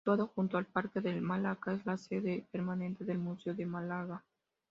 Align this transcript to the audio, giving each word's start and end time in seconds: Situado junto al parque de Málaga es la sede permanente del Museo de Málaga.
Situado 0.03 0.29
junto 0.33 0.57
al 0.57 0.65
parque 0.65 0.99
de 0.99 1.21
Málaga 1.21 1.73
es 1.75 1.85
la 1.85 1.95
sede 1.95 2.47
permanente 2.51 3.03
del 3.05 3.19
Museo 3.19 3.53
de 3.53 3.67
Málaga. 3.67 4.23